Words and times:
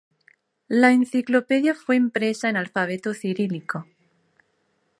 La 0.67 0.89
enciclopedia 0.93 1.75
fue 1.75 1.95
impresa 1.95 2.49
en 2.49 2.57
alfabeto 2.57 3.13
cirílico. 3.13 3.85